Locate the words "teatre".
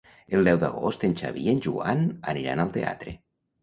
2.83-3.19